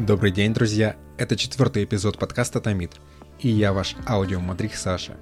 Добрый 0.00 0.30
день, 0.30 0.52
друзья! 0.52 0.94
Это 1.16 1.36
четвертый 1.36 1.84
эпизод 1.84 2.18
подкаста 2.18 2.60
«Томит», 2.60 2.92
и 3.40 3.48
я 3.48 3.72
ваш 3.72 3.96
аудиомадрих 4.06 4.76
Саша. 4.76 5.16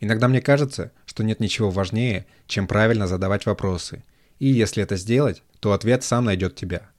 Иногда 0.00 0.26
мне 0.26 0.40
кажется, 0.40 0.90
что 1.06 1.22
нет 1.22 1.38
ничего 1.38 1.70
важнее, 1.70 2.26
чем 2.48 2.66
правильно 2.66 3.06
задавать 3.06 3.46
вопросы. 3.46 4.02
И 4.42 4.48
если 4.48 4.82
это 4.82 4.96
сделать, 4.96 5.40
то 5.60 5.72
ответ 5.72 6.02
сам 6.02 6.24
найдет 6.24 6.56
тебя. 6.56 6.90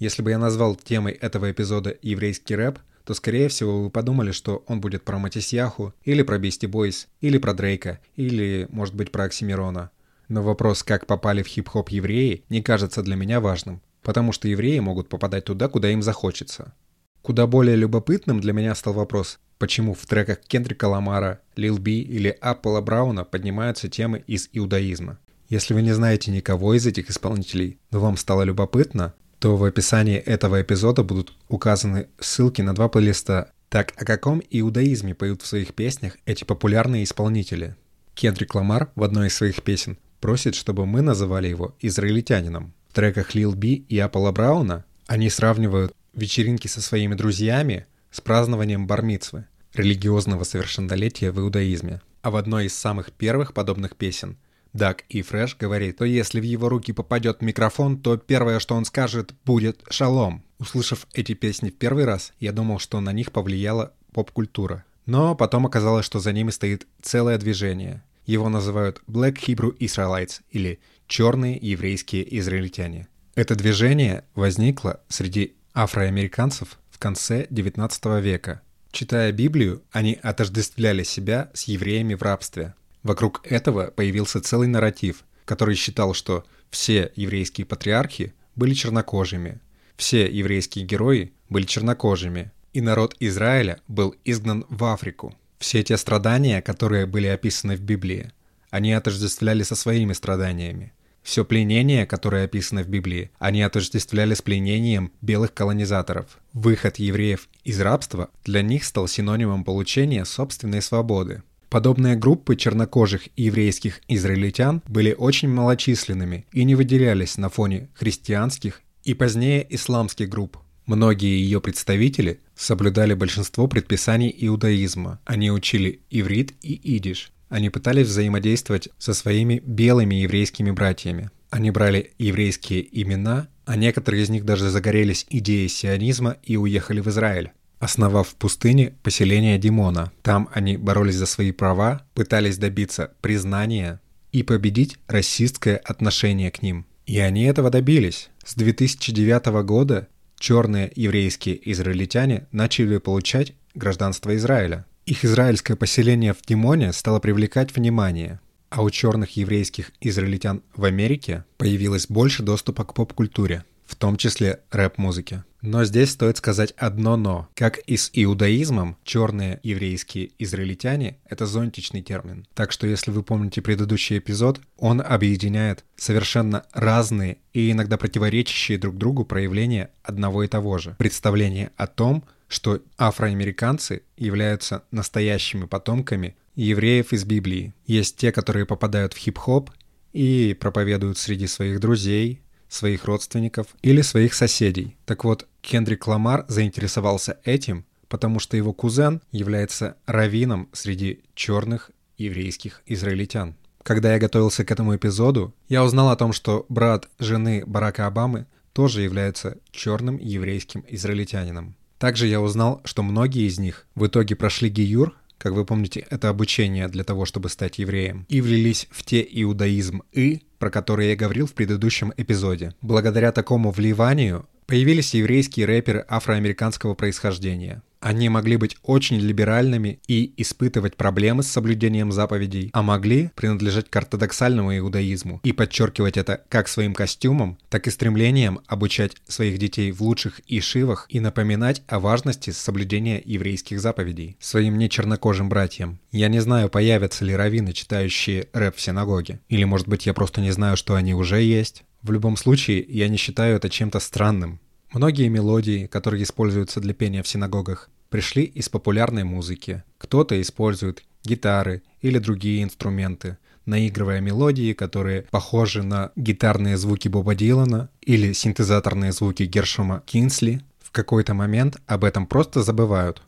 Если 0.00 0.22
бы 0.22 0.30
я 0.30 0.38
назвал 0.38 0.74
темой 0.74 1.12
этого 1.12 1.52
эпизода 1.52 1.96
еврейский 2.02 2.56
рэп, 2.56 2.80
то 3.04 3.14
скорее 3.14 3.48
всего 3.48 3.84
вы 3.84 3.90
подумали, 3.90 4.32
что 4.32 4.64
он 4.66 4.80
будет 4.80 5.04
про 5.04 5.16
Матисьяху, 5.16 5.94
или 6.02 6.24
про 6.24 6.36
Бисти 6.40 6.66
Бойс, 6.66 7.06
или 7.20 7.38
про 7.38 7.54
Дрейка, 7.54 8.00
или, 8.16 8.66
может 8.70 8.96
быть, 8.96 9.12
про 9.12 9.22
Оксимирона. 9.26 9.92
Но 10.26 10.42
вопрос, 10.42 10.82
как 10.82 11.06
попали 11.06 11.44
в 11.44 11.46
хип-хоп 11.46 11.90
евреи, 11.90 12.42
не 12.48 12.60
кажется 12.60 13.04
для 13.04 13.14
меня 13.14 13.38
важным, 13.38 13.80
потому 14.02 14.32
что 14.32 14.48
евреи 14.48 14.80
могут 14.80 15.08
попадать 15.08 15.44
туда, 15.44 15.68
куда 15.68 15.92
им 15.92 16.02
захочется. 16.02 16.74
Куда 17.22 17.46
более 17.46 17.76
любопытным 17.76 18.40
для 18.40 18.52
меня 18.52 18.74
стал 18.74 18.94
вопрос, 18.94 19.38
почему 19.58 19.94
в 19.94 20.04
треках 20.06 20.40
Кендрика 20.40 20.86
Ламара, 20.86 21.38
Лил 21.54 21.78
Би 21.78 22.02
или 22.02 22.36
Аппола 22.40 22.80
Брауна 22.80 23.24
поднимаются 23.24 23.88
темы 23.88 24.24
из 24.26 24.48
иудаизма. 24.52 25.20
Если 25.50 25.74
вы 25.74 25.82
не 25.82 25.90
знаете 25.90 26.30
никого 26.30 26.74
из 26.74 26.86
этих 26.86 27.10
исполнителей, 27.10 27.80
но 27.90 27.98
вам 27.98 28.16
стало 28.16 28.42
любопытно, 28.42 29.14
то 29.40 29.56
в 29.56 29.64
описании 29.64 30.16
этого 30.16 30.62
эпизода 30.62 31.02
будут 31.02 31.32
указаны 31.48 32.06
ссылки 32.20 32.62
на 32.62 32.72
два 32.72 32.88
плейлиста. 32.88 33.50
Так, 33.68 33.92
о 33.96 34.04
каком 34.04 34.40
иудаизме 34.48 35.12
поют 35.12 35.42
в 35.42 35.46
своих 35.46 35.74
песнях 35.74 36.16
эти 36.24 36.44
популярные 36.44 37.02
исполнители? 37.02 37.74
Кендрик 38.14 38.54
Ламар 38.54 38.92
в 38.94 39.02
одной 39.02 39.26
из 39.26 39.34
своих 39.34 39.60
песен 39.64 39.98
просит, 40.20 40.54
чтобы 40.54 40.86
мы 40.86 41.00
называли 41.00 41.48
его 41.48 41.74
израильтянином. 41.80 42.72
В 42.88 42.94
треках 42.94 43.34
Лил 43.34 43.52
Би 43.52 43.74
и 43.88 43.98
Аполло 43.98 44.30
Брауна 44.30 44.84
они 45.08 45.28
сравнивают 45.30 45.92
вечеринки 46.14 46.68
со 46.68 46.80
своими 46.80 47.16
друзьями 47.16 47.86
с 48.12 48.20
празднованием 48.20 48.86
бармицвы, 48.86 49.46
религиозного 49.74 50.44
совершеннолетия 50.44 51.32
в 51.32 51.40
иудаизме. 51.40 52.02
А 52.22 52.30
в 52.30 52.36
одной 52.36 52.66
из 52.66 52.74
самых 52.74 53.10
первых 53.10 53.52
подобных 53.52 53.96
песен– 53.96 54.36
Даг 54.72 55.04
и 55.08 55.22
Фреш 55.22 55.56
говорит, 55.56 55.96
что 55.96 56.04
если 56.04 56.40
в 56.40 56.44
его 56.44 56.68
руки 56.68 56.92
попадет 56.92 57.42
микрофон, 57.42 57.98
то 57.98 58.16
первое, 58.16 58.60
что 58.60 58.76
он 58.76 58.84
скажет, 58.84 59.34
будет 59.44 59.82
«шалом». 59.90 60.44
Услышав 60.58 61.06
эти 61.12 61.34
песни 61.34 61.70
в 61.70 61.76
первый 61.76 62.04
раз, 62.04 62.32
я 62.38 62.52
думал, 62.52 62.78
что 62.78 63.00
на 63.00 63.12
них 63.12 63.32
повлияла 63.32 63.92
поп-культура. 64.12 64.84
Но 65.06 65.34
потом 65.34 65.66
оказалось, 65.66 66.06
что 66.06 66.20
за 66.20 66.32
ними 66.32 66.50
стоит 66.50 66.86
целое 67.02 67.38
движение. 67.38 68.04
Его 68.26 68.48
называют 68.48 69.02
Black 69.08 69.38
Hebrew 69.38 69.76
Israelites 69.78 70.40
или 70.50 70.78
«черные 71.08 71.58
еврейские 71.60 72.38
израильтяне». 72.38 73.08
Это 73.34 73.56
движение 73.56 74.24
возникло 74.34 75.00
среди 75.08 75.54
афроамериканцев 75.74 76.78
в 76.90 76.98
конце 76.98 77.46
XIX 77.46 78.20
века. 78.20 78.60
Читая 78.92 79.32
Библию, 79.32 79.82
они 79.90 80.18
отождествляли 80.22 81.02
себя 81.02 81.50
с 81.54 81.64
евреями 81.64 82.14
в 82.14 82.22
рабстве– 82.22 82.74
Вокруг 83.02 83.40
этого 83.44 83.90
появился 83.90 84.40
целый 84.40 84.68
нарратив, 84.68 85.24
который 85.44 85.74
считал, 85.74 86.14
что 86.14 86.44
все 86.70 87.10
еврейские 87.16 87.66
патриархи 87.66 88.34
были 88.56 88.74
чернокожими, 88.74 89.60
все 90.00 90.26
еврейские 90.26 90.86
герои 90.86 91.34
были 91.50 91.66
чернокожими, 91.66 92.52
и 92.72 92.80
народ 92.80 93.14
Израиля 93.20 93.80
был 93.86 94.14
изгнан 94.24 94.64
в 94.70 94.82
Африку. 94.86 95.36
Все 95.58 95.82
те 95.82 95.98
страдания, 95.98 96.62
которые 96.62 97.04
были 97.04 97.26
описаны 97.26 97.76
в 97.76 97.82
Библии, 97.82 98.32
они 98.70 98.94
отождествляли 98.94 99.62
со 99.62 99.74
своими 99.74 100.14
страданиями. 100.14 100.94
Все 101.22 101.44
пленение, 101.44 102.06
которое 102.06 102.46
описано 102.46 102.82
в 102.82 102.88
Библии, 102.88 103.30
они 103.38 103.60
отождествляли 103.60 104.32
с 104.32 104.40
пленением 104.40 105.12
белых 105.20 105.52
колонизаторов. 105.52 106.38
Выход 106.54 106.96
евреев 106.96 107.46
из 107.64 107.78
рабства 107.78 108.30
для 108.46 108.62
них 108.62 108.84
стал 108.84 109.06
синонимом 109.06 109.64
получения 109.64 110.24
собственной 110.24 110.80
свободы. 110.80 111.42
Подобные 111.70 112.16
группы 112.16 112.56
чернокожих 112.56 113.28
и 113.36 113.44
еврейских 113.44 114.00
израильтян 114.08 114.82
были 114.88 115.14
очень 115.16 115.48
малочисленными 115.48 116.44
и 116.52 116.64
не 116.64 116.74
выделялись 116.74 117.38
на 117.38 117.48
фоне 117.48 117.88
христианских 117.94 118.82
и 119.04 119.14
позднее 119.14 119.64
исламских 119.70 120.28
групп. 120.28 120.58
Многие 120.86 121.40
ее 121.40 121.60
представители 121.60 122.40
соблюдали 122.56 123.14
большинство 123.14 123.68
предписаний 123.68 124.34
иудаизма. 124.36 125.20
Они 125.24 125.52
учили 125.52 126.00
иврит 126.10 126.54
и 126.60 126.74
идиш. 126.74 127.30
Они 127.48 127.70
пытались 127.70 128.08
взаимодействовать 128.08 128.88
со 128.98 129.14
своими 129.14 129.62
белыми 129.64 130.16
еврейскими 130.16 130.72
братьями. 130.72 131.30
Они 131.50 131.70
брали 131.70 132.10
еврейские 132.18 132.84
имена, 133.00 133.46
а 133.64 133.76
некоторые 133.76 134.24
из 134.24 134.28
них 134.28 134.44
даже 134.44 134.70
загорелись 134.70 135.24
идеей 135.30 135.68
сионизма 135.68 136.36
и 136.42 136.56
уехали 136.56 136.98
в 136.98 137.06
Израиль 137.06 137.52
основав 137.80 138.28
в 138.28 138.34
пустыне 138.36 138.92
поселение 139.02 139.58
Димона. 139.58 140.12
Там 140.22 140.48
они 140.52 140.76
боролись 140.76 141.16
за 141.16 141.26
свои 141.26 141.50
права, 141.50 142.06
пытались 142.14 142.58
добиться 142.58 143.12
признания 143.20 144.00
и 144.30 144.44
победить 144.44 144.98
расистское 145.08 145.78
отношение 145.78 146.50
к 146.52 146.62
ним. 146.62 146.86
И 147.06 147.18
они 147.18 147.44
этого 147.44 147.70
добились. 147.70 148.30
С 148.44 148.54
2009 148.54 149.46
года 149.64 150.06
черные 150.38 150.92
еврейские 150.94 151.58
израильтяне 151.72 152.46
начали 152.52 152.98
получать 152.98 153.54
гражданство 153.74 154.36
Израиля. 154.36 154.84
Их 155.06 155.24
израильское 155.24 155.74
поселение 155.74 156.34
в 156.34 156.42
Димоне 156.46 156.92
стало 156.92 157.18
привлекать 157.18 157.74
внимание, 157.74 158.40
а 158.68 158.82
у 158.82 158.90
черных 158.90 159.36
еврейских 159.36 159.90
израильтян 160.00 160.62
в 160.76 160.84
Америке 160.84 161.44
появилось 161.56 162.06
больше 162.06 162.42
доступа 162.42 162.84
к 162.84 162.94
поп-культуре 162.94 163.64
в 163.90 163.96
том 163.96 164.16
числе 164.16 164.60
рэп-музыки. 164.70 165.42
Но 165.62 165.84
здесь 165.84 166.12
стоит 166.12 166.38
сказать 166.38 166.72
одно 166.76 167.16
«но». 167.16 167.48
Как 167.54 167.78
и 167.78 167.96
с 167.96 168.10
иудаизмом, 168.14 168.96
черные 169.04 169.60
еврейские 169.62 170.30
израильтяне— 170.38 171.18
это 171.28 171.44
зонтичный 171.44 172.00
термин. 172.00 172.46
Так 172.54 172.72
что 172.72 172.86
если 172.86 173.10
вы 173.10 173.22
помните 173.22 173.60
предыдущий 173.60 174.18
эпизод, 174.18 174.60
он 174.78 175.02
объединяет 175.02 175.84
совершенно 175.96 176.64
разные 176.72 177.38
и 177.52 177.70
иногда 177.72 177.98
противоречащие 177.98 178.78
друг 178.78 178.96
другу 178.96 179.24
проявления 179.24 179.90
одного 180.02 180.44
и 180.44 180.48
того 180.48 180.78
же. 180.78 180.94
Представление 180.98 181.72
о 181.76 181.86
том, 181.86 182.24
что 182.48 182.80
афроамериканцы 182.96 184.02
являются 184.16 184.84
настоящими 184.90 185.66
потомками 185.66 186.36
евреев 186.54 187.12
из 187.12 187.24
Библии. 187.24 187.74
Есть 187.86 188.16
те, 188.16 188.32
которые 188.32 188.66
попадают 188.66 189.12
в 189.12 189.18
хип-хоп 189.18 189.70
и 190.12 190.56
проповедуют 190.58 191.18
среди 191.18 191.46
своих 191.46 191.80
друзей, 191.80 192.40
своих 192.70 193.04
родственников 193.04 193.66
или 193.82 194.00
своих 194.00 194.32
соседей. 194.32 194.96
Так 195.04 195.24
вот, 195.24 195.46
Кендрик 195.60 196.06
Ламар 196.06 196.46
заинтересовался 196.48 197.38
этим, 197.44 197.84
потому 198.08 198.38
что 198.38 198.56
его 198.56 198.72
кузен 198.72 199.20
является 199.32 199.96
раввином 200.06 200.68
среди 200.72 201.20
черных 201.34 201.90
еврейских 202.16 202.82
израильтян. 202.86 203.56
Когда 203.82 204.12
я 204.12 204.18
готовился 204.18 204.64
к 204.64 204.70
этому 204.70 204.94
эпизоду, 204.94 205.54
я 205.68 205.84
узнал 205.84 206.10
о 206.10 206.16
том, 206.16 206.32
что 206.32 206.66
брат 206.68 207.08
жены 207.18 207.64
Барака 207.66 208.06
Обамы 208.06 208.46
тоже 208.72 209.02
является 209.02 209.58
черным 209.70 210.18
еврейским 210.18 210.84
израильтянином. 210.88 211.74
Также 211.98 212.26
я 212.26 212.40
узнал, 212.40 212.80
что 212.84 213.02
многие 213.02 213.46
из 213.46 213.58
них 213.58 213.86
в 213.94 214.06
итоге 214.06 214.36
прошли 214.36 214.70
гиюр, 214.70 215.14
как 215.40 215.54
вы 215.54 215.64
помните, 215.64 216.06
это 216.10 216.28
обучение 216.28 216.86
для 216.88 217.02
того, 217.02 217.24
чтобы 217.24 217.48
стать 217.48 217.78
евреем, 217.78 218.26
и 218.28 218.42
влились 218.42 218.86
в 218.90 219.02
те 219.04 219.26
иудаизм 219.28 220.02
и, 220.12 220.42
про 220.58 220.70
который 220.70 221.08
я 221.08 221.16
говорил 221.16 221.46
в 221.46 221.54
предыдущем 221.54 222.12
эпизоде. 222.18 222.74
Благодаря 222.82 223.32
такому 223.32 223.70
вливанию 223.70 224.46
появились 224.66 225.14
еврейские 225.14 225.64
рэперы 225.64 226.04
афроамериканского 226.08 226.92
происхождения. 226.92 227.82
Они 228.00 228.30
могли 228.30 228.56
быть 228.56 228.76
очень 228.82 229.18
либеральными 229.18 230.00
и 230.08 230.32
испытывать 230.38 230.96
проблемы 230.96 231.42
с 231.42 231.48
соблюдением 231.48 232.12
заповедей, 232.12 232.70
а 232.72 232.82
могли 232.82 233.30
принадлежать 233.34 233.90
к 233.90 233.96
ортодоксальному 233.96 234.76
иудаизму 234.78 235.40
и 235.44 235.52
подчеркивать 235.52 236.16
это 236.16 236.42
как 236.48 236.68
своим 236.68 236.94
костюмом, 236.94 237.58
так 237.68 237.86
и 237.86 237.90
стремлением 237.90 238.60
обучать 238.66 239.16
своих 239.28 239.58
детей 239.58 239.92
в 239.92 240.00
лучших 240.00 240.40
ишивах 240.48 241.06
и 241.10 241.20
напоминать 241.20 241.82
о 241.88 242.00
важности 242.00 242.50
соблюдения 242.50 243.20
еврейских 243.22 243.80
заповедей 243.80 244.36
своим 244.40 244.78
нечернокожим 244.78 245.50
братьям. 245.50 245.98
Я 246.10 246.28
не 246.28 246.40
знаю, 246.40 246.70
появятся 246.70 247.26
ли 247.26 247.36
раввины, 247.36 247.74
читающие 247.74 248.48
рэп 248.54 248.76
в 248.76 248.80
синагоге. 248.80 249.40
Или, 249.50 249.64
может 249.64 249.88
быть, 249.88 250.06
я 250.06 250.14
просто 250.14 250.40
не 250.40 250.52
знаю, 250.52 250.78
что 250.78 250.94
они 250.94 251.12
уже 251.14 251.42
есть. 251.42 251.84
В 252.02 252.12
любом 252.12 252.38
случае, 252.38 252.84
я 252.88 253.08
не 253.08 253.18
считаю 253.18 253.56
это 253.56 253.68
чем-то 253.68 254.00
странным. 254.00 254.58
Многие 254.92 255.28
мелодии, 255.28 255.86
которые 255.86 256.24
используются 256.24 256.80
для 256.80 256.94
пения 256.94 257.22
в 257.22 257.28
синагогах, 257.28 257.88
пришли 258.08 258.42
из 258.42 258.68
популярной 258.68 259.22
музыки. 259.22 259.84
Кто-то 259.98 260.40
использует 260.40 261.04
гитары 261.22 261.82
или 262.00 262.18
другие 262.18 262.64
инструменты, 262.64 263.38
наигрывая 263.66 264.20
мелодии, 264.20 264.72
которые 264.72 265.22
похожи 265.30 265.84
на 265.84 266.10
гитарные 266.16 266.76
звуки 266.76 267.06
Боба 267.06 267.36
Дилана 267.36 267.88
или 268.00 268.32
синтезаторные 268.32 269.12
звуки 269.12 269.44
Гершома 269.44 270.02
Кинсли. 270.06 270.60
В 270.80 270.90
какой-то 270.90 271.34
момент 271.34 271.80
об 271.86 272.02
этом 272.02 272.26
просто 272.26 272.64
забывают. 272.64 273.22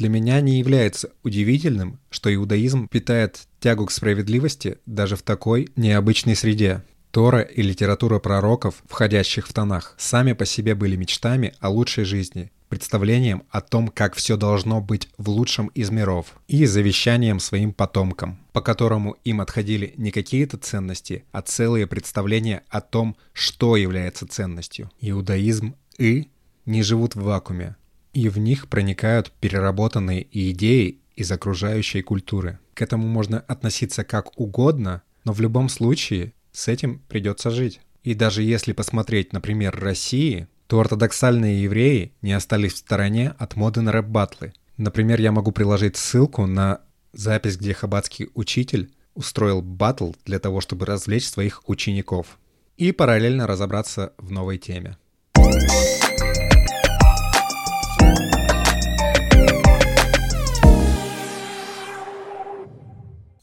Для 0.00 0.08
меня 0.08 0.40
не 0.40 0.58
является 0.58 1.10
удивительным, 1.22 2.00
что 2.08 2.34
иудаизм 2.34 2.88
питает 2.88 3.40
тягу 3.60 3.84
к 3.84 3.90
справедливости 3.90 4.78
даже 4.86 5.14
в 5.14 5.20
такой 5.20 5.68
необычной 5.76 6.36
среде. 6.36 6.82
Тора 7.10 7.42
и 7.42 7.60
литература 7.60 8.18
пророков, 8.18 8.82
входящих 8.88 9.46
в 9.46 9.52
тонах, 9.52 9.94
сами 9.98 10.32
по 10.32 10.46
себе 10.46 10.74
были 10.74 10.96
мечтами 10.96 11.52
о 11.60 11.68
лучшей 11.68 12.04
жизни, 12.04 12.50
представлением 12.70 13.42
о 13.50 13.60
том, 13.60 13.88
как 13.88 14.14
все 14.14 14.38
должно 14.38 14.80
быть 14.80 15.10
в 15.18 15.28
лучшем 15.28 15.66
из 15.74 15.90
миров, 15.90 16.34
и 16.48 16.64
завещанием 16.64 17.38
своим 17.38 17.74
потомкам, 17.74 18.38
по 18.54 18.62
которому 18.62 19.18
им 19.24 19.42
отходили 19.42 19.92
не 19.98 20.12
какие-то 20.12 20.56
ценности, 20.56 21.26
а 21.30 21.42
целые 21.42 21.86
представления 21.86 22.62
о 22.70 22.80
том, 22.80 23.18
что 23.34 23.76
является 23.76 24.26
ценностью. 24.26 24.90
Иудаизм 25.02 25.74
и 25.98 26.30
не 26.64 26.82
живут 26.82 27.16
в 27.16 27.22
вакууме, 27.22 27.76
и 28.12 28.28
в 28.28 28.38
них 28.38 28.68
проникают 28.68 29.32
переработанные 29.40 30.26
идеи 30.50 30.98
из 31.16 31.30
окружающей 31.30 32.02
культуры. 32.02 32.58
К 32.74 32.82
этому 32.82 33.06
можно 33.06 33.40
относиться 33.40 34.04
как 34.04 34.38
угодно, 34.38 35.02
но 35.24 35.32
в 35.32 35.40
любом 35.40 35.68
случае 35.68 36.32
с 36.52 36.68
этим 36.68 37.00
придется 37.08 37.50
жить. 37.50 37.80
И 38.02 38.14
даже 38.14 38.42
если 38.42 38.72
посмотреть, 38.72 39.32
например, 39.32 39.78
России, 39.78 40.48
то 40.66 40.80
ортодоксальные 40.80 41.64
евреи 41.64 42.12
не 42.22 42.32
остались 42.32 42.74
в 42.74 42.78
стороне 42.78 43.34
от 43.38 43.56
моды 43.56 43.82
на 43.82 43.92
рэп-батлы. 43.92 44.52
Например, 44.76 45.20
я 45.20 45.32
могу 45.32 45.52
приложить 45.52 45.96
ссылку 45.96 46.46
на 46.46 46.80
запись, 47.12 47.56
где 47.56 47.74
хаббатский 47.74 48.28
учитель 48.34 48.90
устроил 49.14 49.60
батл 49.60 50.12
для 50.24 50.38
того, 50.38 50.60
чтобы 50.60 50.86
развлечь 50.86 51.28
своих 51.28 51.68
учеников. 51.68 52.38
И 52.76 52.92
параллельно 52.92 53.46
разобраться 53.46 54.14
в 54.16 54.30
новой 54.30 54.56
теме. 54.56 54.96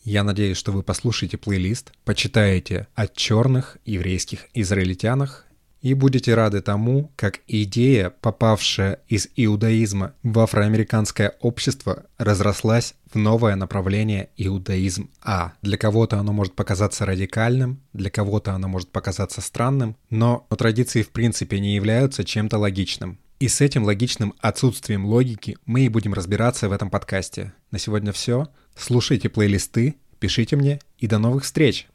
Я 0.08 0.24
надеюсь, 0.24 0.56
что 0.56 0.72
вы 0.72 0.84
послушаете 0.84 1.38
плейлист, 1.38 1.92
почитаете 2.06 2.88
о 2.96 3.08
черных 3.08 3.78
еврейских 3.84 4.46
израильтянах 4.54 5.46
и 5.82 5.94
будете 5.94 6.34
рады 6.34 6.62
тому, 6.62 7.12
как 7.18 7.42
идея, 7.46 8.12
попавшая 8.22 9.02
из 9.10 9.28
иудаизма 9.36 10.14
в 10.24 10.40
афроамериканское 10.40 11.36
общество, 11.42 12.06
разрослась 12.18 12.96
в 13.12 13.18
новое 13.18 13.58
направление 13.58 14.30
иудаизм 14.38 15.10
А. 15.22 15.52
Для 15.62 15.78
кого-то 15.78 16.18
оно 16.18 16.32
может 16.32 16.56
показаться 16.56 17.06
радикальным, 17.06 17.82
для 17.92 18.10
кого-то 18.10 18.54
оно 18.54 18.70
может 18.70 18.90
показаться 18.94 19.42
странным, 19.42 19.98
но 20.10 20.48
традиции 20.58 21.02
в 21.02 21.10
принципе 21.10 21.60
не 21.60 21.76
являются 21.76 22.24
чем-то 22.24 22.58
логичным. 22.58 23.20
И 23.40 23.48
с 23.48 23.62
этим 23.62 23.84
логичным 23.84 24.34
отсутствием 24.40 25.06
логики 25.06 25.58
мы 25.66 25.82
и 25.82 25.90
будем 25.90 26.14
разбираться 26.14 26.70
в 26.70 26.72
этом 26.72 26.90
подкасте. 26.90 27.54
На 27.70 27.78
сегодня 27.78 28.12
все. 28.12 28.48
Слушайте 28.76 29.30
плейлисты, 29.30 29.96
пишите 30.20 30.56
мне 30.56 30.80
и 30.98 31.08
до 31.08 31.20
новых 31.20 31.44
встреч! 31.44 31.88